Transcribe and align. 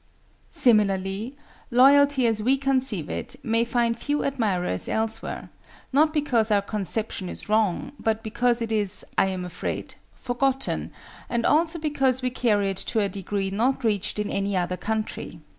Similarly, 0.49 1.37
Loyalty 1.69 2.25
as 2.25 2.41
we 2.41 2.57
conceive 2.57 3.07
it 3.07 3.35
may 3.43 3.63
find 3.63 3.95
few 3.95 4.23
admirers 4.23 4.89
elsewhere, 4.89 5.51
not 5.93 6.11
because 6.11 6.49
our 6.49 6.63
conception 6.63 7.29
is 7.29 7.47
wrong, 7.49 7.91
but 7.99 8.23
because 8.23 8.63
it 8.63 8.71
is, 8.71 9.05
I 9.15 9.27
am 9.27 9.45
afraid, 9.45 9.93
forgotten, 10.15 10.91
and 11.29 11.45
also 11.45 11.77
because 11.77 12.23
we 12.23 12.31
carry 12.31 12.71
it 12.71 12.77
to 12.77 12.99
a 12.99 13.09
degree 13.09 13.51
not 13.51 13.83
reached 13.83 14.17
in 14.17 14.31
any 14.31 14.57
other 14.57 14.75
country. 14.75 15.39